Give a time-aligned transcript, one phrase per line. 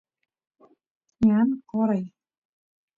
[1.27, 2.03] ñan qoray